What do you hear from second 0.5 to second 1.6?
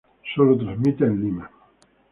transmite en Lima.